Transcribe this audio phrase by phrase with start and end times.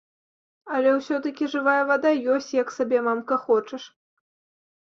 [0.77, 3.83] Але ўсё-такі жывая вада ёсць, як сабе, мамка, хочаш!